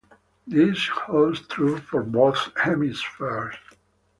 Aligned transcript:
This 0.47 0.87
holds 0.87 1.41
true 1.47 1.77
for 1.77 2.01
both 2.01 2.49
hemispheres. 2.57 3.55